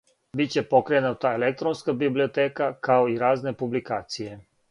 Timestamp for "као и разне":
2.89-3.55